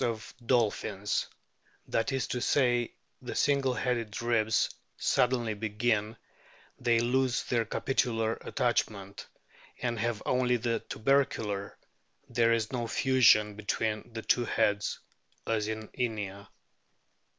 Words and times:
ANOMALOUS 0.03 0.33
DOLPHINS 0.43 1.27
303 1.27 1.27
of 1.27 1.27
dolphins, 1.27 1.27
that 1.89 2.11
is 2.11 2.25
to 2.25 2.41
say, 2.41 2.91
the 3.21 3.35
single 3.35 3.75
headed 3.75 4.19
ribs 4.19 4.73
suddenly 4.97 5.53
begin, 5.53 6.17
they 6.79 6.99
lose 6.99 7.43
their 7.43 7.65
capitular 7.65 8.33
attachment, 8.43 9.27
and 9.79 9.99
have 9.99 10.23
only 10.25 10.57
the 10.57 10.79
tubercular; 10.89 11.77
there 12.27 12.51
is 12.51 12.71
no 12.71 12.87
fusion 12.87 13.53
between 13.53 14.11
the 14.11 14.23
two 14.23 14.45
heads, 14.45 14.97
as 15.45 15.67
in 15.67 15.87
Inia. 15.89 16.47